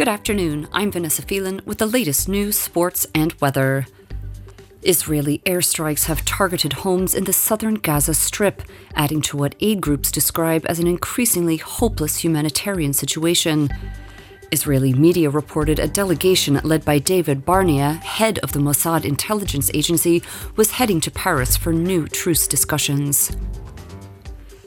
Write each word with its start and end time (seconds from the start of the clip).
Good 0.00 0.08
afternoon. 0.08 0.66
I'm 0.72 0.90
Vanessa 0.90 1.20
Phelan 1.20 1.60
with 1.66 1.76
the 1.76 1.86
latest 1.86 2.26
news, 2.26 2.58
sports, 2.58 3.06
and 3.14 3.34
weather. 3.34 3.86
Israeli 4.80 5.42
airstrikes 5.44 6.06
have 6.06 6.24
targeted 6.24 6.72
homes 6.72 7.14
in 7.14 7.24
the 7.24 7.34
southern 7.34 7.74
Gaza 7.74 8.14
Strip, 8.14 8.62
adding 8.94 9.20
to 9.20 9.36
what 9.36 9.56
aid 9.60 9.82
groups 9.82 10.10
describe 10.10 10.64
as 10.64 10.78
an 10.78 10.86
increasingly 10.86 11.58
hopeless 11.58 12.24
humanitarian 12.24 12.94
situation. 12.94 13.68
Israeli 14.50 14.94
media 14.94 15.28
reported 15.28 15.78
a 15.78 15.86
delegation 15.86 16.58
led 16.64 16.82
by 16.82 16.98
David 16.98 17.44
Barnea, 17.44 17.92
head 17.92 18.38
of 18.38 18.52
the 18.52 18.58
Mossad 18.58 19.04
intelligence 19.04 19.70
agency, 19.74 20.22
was 20.56 20.70
heading 20.70 21.02
to 21.02 21.10
Paris 21.10 21.58
for 21.58 21.74
new 21.74 22.08
truce 22.08 22.46
discussions. 22.48 23.36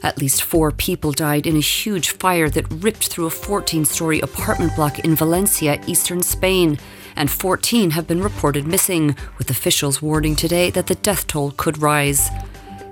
At 0.04 0.18
least 0.18 0.44
four 0.44 0.72
people 0.72 1.14
died 1.14 1.48
in 1.48 1.56
a 1.56 1.62
huge 1.62 2.10
fire 2.10 2.50
that 2.50 2.70
ripped 2.70 3.08
through 3.08 3.26
a 3.26 3.32
14 3.32 3.86
story 3.86 4.20
apartment 4.20 4.76
block 4.76 5.00
in 5.00 5.16
Valencia, 5.16 5.82
eastern 5.88 6.22
Spain 6.22 6.78
and 7.16 7.32
14 7.32 7.92
have 7.92 8.08
been 8.08 8.22
reported 8.22 8.68
missing, 8.68 9.16
with 9.38 9.50
officials 9.50 10.02
warning 10.02 10.36
today 10.36 10.70
that 10.72 10.88
the 10.88 10.96
death 10.96 11.28
toll 11.28 11.52
could 11.52 11.82
rise. 11.82 12.30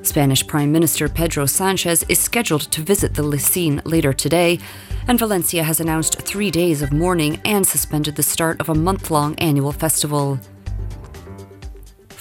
Spanish 0.04 0.46
Prime 0.48 0.72
Minister 0.72 1.08
Pedro 1.10 1.46
Sanchez 1.46 2.04
is 2.10 2.20
scheduled 2.20 2.62
to 2.72 2.82
visit 2.82 3.14
the 3.14 3.40
scene 3.40 3.82
later 3.86 4.14
today, 4.14 4.60
and 5.08 5.20
Valencia 5.20 5.64
has 5.64 5.80
announced 5.80 6.22
three 6.22 6.50
days 6.50 6.82
of 6.82 6.92
mourning 6.92 7.42
and 7.46 7.66
suspended 7.66 8.16
the 8.16 8.24
start 8.24 8.60
of 8.60 8.70
a 8.70 8.76
month 8.76 9.12
long 9.12 9.36
annual 9.36 9.72
festival. 9.72 10.40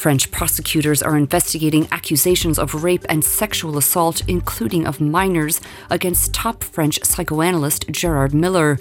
French 0.01 0.31
prosecutors 0.31 1.03
are 1.03 1.15
investigating 1.15 1.87
accusations 1.93 2.59
of 2.59 2.83
rape 2.83 3.05
and 3.11 3.23
sexual 3.23 3.77
assault, 3.77 4.23
including 4.27 4.87
of 4.87 4.99
minors, 4.99 5.61
against 5.91 6.33
top 6.33 6.65
French 6.65 6.99
psychoanalyst 7.05 7.87
Gerard 7.91 8.33
Miller. 8.33 8.79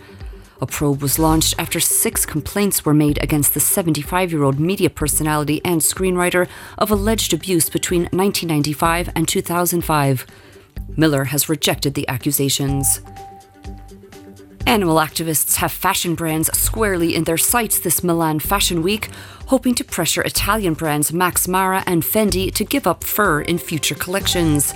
A 0.62 0.66
probe 0.66 1.02
was 1.02 1.20
launched 1.20 1.56
after 1.60 1.82
six 1.82 2.26
complaints 2.26 2.86
were 2.86 2.94
made 2.94 3.22
against 3.22 3.54
the 3.54 3.60
75 3.60 4.32
year 4.32 4.44
old 4.44 4.62
media 4.62 4.90
personality 4.90 5.60
and 5.66 5.82
screenwriter 5.82 6.48
of 6.78 6.90
alleged 6.90 7.34
abuse 7.34 7.70
between 7.70 8.04
1995 8.04 9.10
and 9.14 9.28
2005. 9.28 10.26
Miller 10.96 11.26
has 11.26 11.50
rejected 11.50 11.96
the 11.96 12.08
accusations. 12.08 13.02
Animal 14.70 14.98
activists 14.98 15.56
have 15.56 15.72
fashion 15.72 16.14
brands 16.14 16.56
squarely 16.56 17.16
in 17.16 17.24
their 17.24 17.40
sights 17.40 17.80
this 17.80 18.04
Milan 18.04 18.38
Fashion 18.38 18.84
Week, 18.84 19.10
hoping 19.48 19.74
to 19.74 19.84
pressure 19.84 20.22
Italian 20.22 20.76
brands 20.76 21.12
Max 21.12 21.48
Mara 21.48 21.84
and 21.88 22.04
Fendi 22.04 22.54
to 22.54 22.64
give 22.64 22.86
up 22.86 23.04
fur 23.04 23.42
in 23.42 23.58
future 23.58 23.96
collections. 23.96 24.76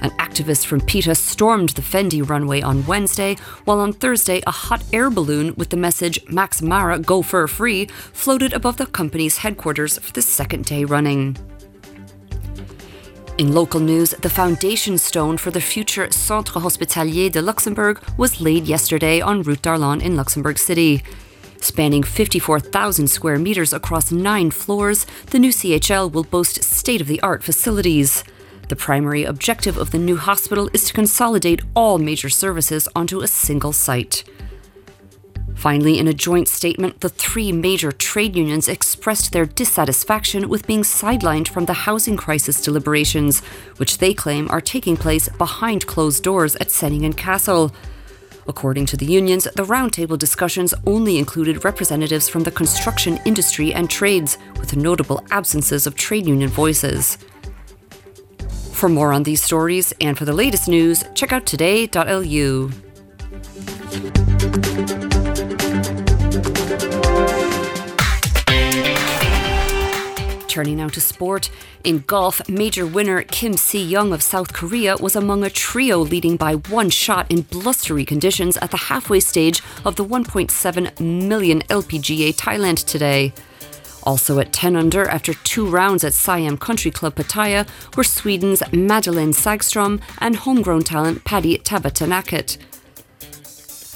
An 0.00 0.08
activist 0.12 0.64
from 0.64 0.80
PETA 0.80 1.14
stormed 1.14 1.68
the 1.70 1.82
Fendi 1.82 2.26
runway 2.26 2.62
on 2.62 2.86
Wednesday, 2.86 3.36
while 3.66 3.80
on 3.80 3.92
Thursday, 3.92 4.42
a 4.46 4.50
hot 4.50 4.82
air 4.94 5.10
balloon 5.10 5.54
with 5.56 5.68
the 5.68 5.76
message 5.76 6.18
Max 6.30 6.62
Mara 6.62 6.98
Go 6.98 7.20
Fur 7.20 7.46
Free 7.46 7.88
floated 8.14 8.54
above 8.54 8.78
the 8.78 8.86
company's 8.86 9.36
headquarters 9.36 9.98
for 9.98 10.14
the 10.14 10.22
second 10.22 10.64
day 10.64 10.86
running. 10.86 11.36
In 13.38 13.52
local 13.52 13.80
news, 13.80 14.12
the 14.22 14.30
foundation 14.30 14.96
stone 14.96 15.36
for 15.36 15.50
the 15.50 15.60
future 15.60 16.10
Centre 16.10 16.58
Hospitalier 16.58 17.28
de 17.28 17.42
Luxembourg 17.42 18.02
was 18.16 18.40
laid 18.40 18.64
yesterday 18.66 19.20
on 19.20 19.42
Route 19.42 19.60
d'Arlon 19.60 20.00
in 20.00 20.16
Luxembourg 20.16 20.56
City. 20.56 21.02
Spanning 21.60 22.02
54,000 22.02 23.08
square 23.08 23.38
meters 23.38 23.74
across 23.74 24.10
nine 24.10 24.50
floors, 24.50 25.04
the 25.26 25.38
new 25.38 25.50
CHL 25.50 26.10
will 26.10 26.24
boast 26.24 26.64
state 26.64 27.02
of 27.02 27.08
the 27.08 27.20
art 27.20 27.44
facilities. 27.44 28.24
The 28.70 28.76
primary 28.76 29.24
objective 29.24 29.76
of 29.76 29.90
the 29.90 29.98
new 29.98 30.16
hospital 30.16 30.70
is 30.72 30.84
to 30.84 30.94
consolidate 30.94 31.60
all 31.74 31.98
major 31.98 32.30
services 32.30 32.88
onto 32.96 33.20
a 33.20 33.26
single 33.26 33.74
site. 33.74 34.24
Finally, 35.66 35.98
in 35.98 36.06
a 36.06 36.14
joint 36.14 36.46
statement, 36.46 37.00
the 37.00 37.08
three 37.08 37.50
major 37.50 37.90
trade 37.90 38.36
unions 38.36 38.68
expressed 38.68 39.32
their 39.32 39.44
dissatisfaction 39.44 40.48
with 40.48 40.64
being 40.64 40.84
sidelined 40.84 41.48
from 41.48 41.64
the 41.64 41.72
housing 41.72 42.16
crisis 42.16 42.62
deliberations, 42.62 43.40
which 43.78 43.98
they 43.98 44.14
claim 44.14 44.48
are 44.48 44.60
taking 44.60 44.96
place 44.96 45.28
behind 45.30 45.84
closed 45.88 46.22
doors 46.22 46.54
at 46.60 46.68
Senningen 46.68 47.16
Castle. 47.16 47.74
According 48.46 48.86
to 48.86 48.96
the 48.96 49.06
unions, 49.06 49.48
the 49.56 49.64
roundtable 49.64 50.16
discussions 50.16 50.72
only 50.86 51.18
included 51.18 51.64
representatives 51.64 52.28
from 52.28 52.44
the 52.44 52.52
construction 52.52 53.18
industry 53.24 53.74
and 53.74 53.90
trades, 53.90 54.38
with 54.60 54.76
notable 54.76 55.20
absences 55.32 55.84
of 55.84 55.96
trade 55.96 56.28
union 56.28 56.48
voices. 56.48 57.18
For 58.70 58.88
more 58.88 59.12
on 59.12 59.24
these 59.24 59.42
stories 59.42 59.92
and 60.00 60.16
for 60.16 60.26
the 60.26 60.32
latest 60.32 60.68
news, 60.68 61.02
check 61.16 61.32
out 61.32 61.44
today.lu. 61.44 62.70
Turning 70.56 70.78
now 70.78 70.88
to 70.88 71.02
sport. 71.02 71.50
In 71.84 71.98
golf, 72.06 72.40
major 72.48 72.86
winner 72.86 73.22
Kim 73.24 73.58
Sei-young 73.58 74.14
of 74.14 74.22
South 74.22 74.54
Korea 74.54 74.96
was 74.96 75.14
among 75.14 75.44
a 75.44 75.50
trio 75.50 75.98
leading 75.98 76.38
by 76.38 76.54
one 76.54 76.88
shot 76.88 77.30
in 77.30 77.42
blustery 77.42 78.06
conditions 78.06 78.56
at 78.56 78.70
the 78.70 78.78
halfway 78.88 79.20
stage 79.20 79.60
of 79.84 79.96
the 79.96 80.04
1.7 80.06 80.98
million 80.98 81.60
LPGA 81.68 82.34
Thailand 82.34 82.82
today. 82.86 83.34
Also 84.04 84.38
at 84.38 84.54
10 84.54 84.76
under 84.76 85.06
after 85.06 85.34
two 85.34 85.66
rounds 85.68 86.02
at 86.04 86.14
Siam 86.14 86.56
Country 86.56 86.90
Club 86.90 87.16
Pattaya 87.16 87.68
were 87.94 88.02
Sweden's 88.02 88.62
Madeleine 88.72 89.32
Sagstrom 89.32 90.00
and 90.20 90.36
homegrown 90.36 90.84
talent 90.84 91.24
Patty 91.24 91.58
Tavatanakit. 91.58 92.56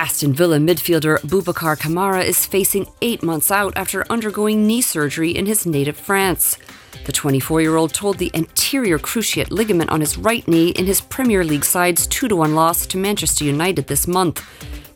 Aston 0.01 0.33
Villa 0.33 0.57
midfielder 0.57 1.19
Boubacar 1.19 1.77
Kamara 1.77 2.25
is 2.25 2.47
facing 2.47 2.89
eight 3.03 3.23
months 3.23 3.51
out 3.51 3.75
after 3.77 4.11
undergoing 4.11 4.67
knee 4.67 4.81
surgery 4.81 5.31
in 5.37 5.45
his 5.45 5.67
native 5.67 5.95
France. 5.95 6.57
The 7.05 7.13
24 7.13 7.61
year 7.61 7.77
old 7.77 7.93
told 7.93 8.17
the 8.17 8.31
anterior 8.33 8.99
cruciate 8.99 9.51
ligament 9.51 9.91
on 9.91 10.01
his 10.01 10.17
right 10.17 10.49
knee 10.49 10.71
in 10.71 10.87
his 10.87 11.03
Premier 11.03 11.45
League 11.45 11.67
side's 11.67 12.07
2 12.07 12.35
1 12.35 12.55
loss 12.55 12.87
to 12.87 12.97
Manchester 12.97 13.45
United 13.45 13.89
this 13.89 14.07
month. 14.07 14.43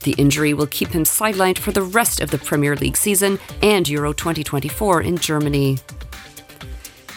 The 0.05 0.13
injury 0.13 0.55
will 0.55 0.69
keep 0.69 0.89
him 0.89 1.05
sidelined 1.05 1.59
for 1.59 1.73
the 1.73 1.83
rest 1.83 2.21
of 2.21 2.31
the 2.31 2.39
Premier 2.39 2.75
League 2.75 2.97
season 2.97 3.39
and 3.61 3.87
Euro 3.87 4.15
2024 4.15 5.03
in 5.03 5.19
Germany. 5.19 5.77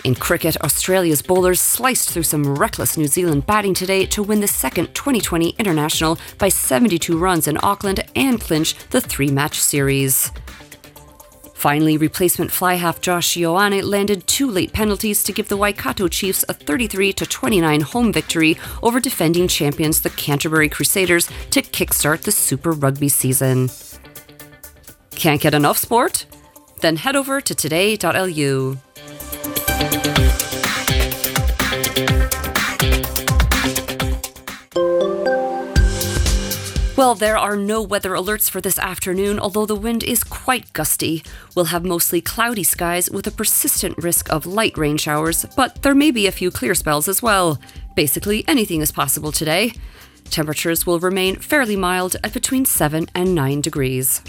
In 0.08 0.16
cricket, 0.16 0.56
Australia's 0.62 1.22
bowlers 1.22 1.60
sliced 1.60 2.10
through 2.10 2.24
some 2.24 2.56
reckless 2.56 2.96
New 2.96 3.08
Zealand 3.08 3.46
batting 3.46 3.74
today 3.74 4.06
to 4.06 4.24
win 4.24 4.40
the 4.40 4.48
second 4.48 4.94
2020 4.94 5.50
international 5.60 6.18
by 6.38 6.48
72 6.48 7.18
runs 7.18 7.46
in 7.46 7.58
Auckland 7.62 8.06
and 8.16 8.40
clinch 8.40 8.76
the 8.92 9.02
three 9.02 9.30
match 9.30 9.60
series. 9.60 10.32
Finally, 11.54 11.98
replacement 11.98 12.54
fly 12.54 12.76
half 12.76 13.02
Josh 13.02 13.36
Ioane 13.36 13.84
landed 13.84 14.26
two 14.28 14.50
late 14.50 14.72
penalties 14.72 15.26
to 15.26 15.34
give 15.34 15.50
the 15.50 15.58
Waikato 15.58 16.08
Chiefs 16.08 16.46
a 16.48 16.54
33 16.54 17.12
29 17.12 17.82
home 17.82 18.14
victory 18.14 18.58
over 18.82 19.02
defending 19.02 19.50
champions 19.50 20.00
the 20.00 20.10
Canterbury 20.12 20.70
Crusaders 20.70 21.28
to 21.52 21.62
kickstart 21.62 22.22
the 22.22 22.32
Super 22.32 22.72
Rugby 22.72 23.10
season. 23.10 23.70
Can't 25.12 25.42
get 25.42 25.54
enough 25.54 25.78
sport? 25.78 26.26
Then 26.80 26.96
head 26.96 27.18
over 27.18 27.42
to 27.42 27.54
today.lu. 27.54 28.78
Well, 36.98 37.14
there 37.14 37.38
are 37.38 37.56
no 37.56 37.84
weather 37.84 38.12
alerts 38.12 38.50
for 38.50 38.60
this 38.60 38.80
afternoon, 38.80 39.40
although 39.40 39.68
the 39.68 39.76
wind 39.76 40.04
is 40.04 40.24
quite 40.24 40.74
gusty. 40.74 41.24
We'll 41.56 41.66
have 41.66 41.86
mostly 41.86 42.22
cloudy 42.22 42.64
skies 42.64 43.10
with 43.10 43.28
a 43.28 43.32
persistent 43.32 43.98
risk 44.00 44.30
of 44.34 44.48
light 44.48 44.76
rain 44.78 44.98
showers, 44.98 45.46
but 45.56 45.84
there 45.84 45.94
may 45.94 46.10
be 46.10 46.26
a 46.26 46.32
few 46.32 46.50
clear 46.50 46.74
spells 46.74 47.08
as 47.08 47.22
well. 47.22 47.62
Basically, 47.96 48.44
anything 48.48 48.82
is 48.82 48.92
possible 48.92 49.32
today. 49.32 49.74
Temperatures 50.32 50.86
will 50.88 51.00
remain 51.00 51.36
fairly 51.36 51.76
mild 51.76 52.16
at 52.24 52.34
between 52.34 52.66
7 52.66 53.08
and 53.14 53.36
9 53.36 53.62
degrees. 53.62 54.22